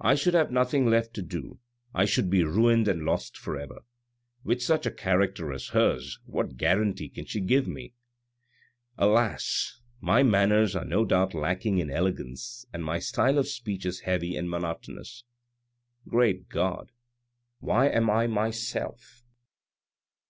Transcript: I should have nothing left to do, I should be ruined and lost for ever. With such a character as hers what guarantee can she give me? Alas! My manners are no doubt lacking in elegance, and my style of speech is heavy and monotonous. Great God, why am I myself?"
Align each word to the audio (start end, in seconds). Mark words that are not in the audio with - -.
I 0.00 0.14
should 0.14 0.32
have 0.32 0.50
nothing 0.50 0.86
left 0.86 1.12
to 1.12 1.20
do, 1.22 1.58
I 1.92 2.06
should 2.06 2.30
be 2.30 2.44
ruined 2.44 2.88
and 2.88 3.02
lost 3.04 3.36
for 3.36 3.58
ever. 3.58 3.84
With 4.42 4.62
such 4.62 4.86
a 4.86 4.90
character 4.90 5.52
as 5.52 5.68
hers 5.76 6.18
what 6.24 6.56
guarantee 6.56 7.10
can 7.10 7.26
she 7.26 7.40
give 7.42 7.68
me? 7.68 7.92
Alas! 8.96 9.82
My 10.00 10.22
manners 10.22 10.74
are 10.74 10.86
no 10.86 11.04
doubt 11.04 11.34
lacking 11.34 11.76
in 11.76 11.90
elegance, 11.90 12.64
and 12.72 12.82
my 12.82 13.00
style 13.00 13.36
of 13.36 13.48
speech 13.48 13.84
is 13.84 14.00
heavy 14.00 14.34
and 14.34 14.48
monotonous. 14.48 15.24
Great 16.08 16.48
God, 16.48 16.90
why 17.58 17.88
am 17.90 18.08
I 18.08 18.28
myself?" 18.28 19.26